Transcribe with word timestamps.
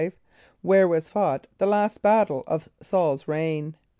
= 0.35 0.61
Where 0.63 0.87
was 0.87 1.11
fought 1.11 1.45
the 1.59 1.67
last 1.67 2.01
battle 2.01 2.43
of 2.47 2.69
S[a:]ul's 2.81 3.27
reign? 3.27 3.75